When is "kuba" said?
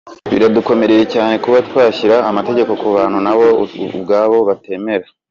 1.43-1.57